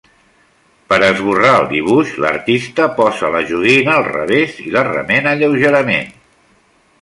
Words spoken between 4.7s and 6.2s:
la remena lleugerament.